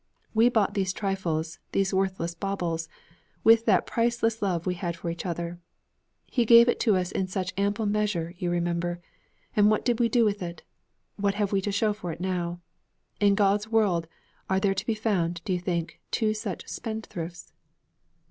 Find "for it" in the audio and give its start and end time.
11.93-12.19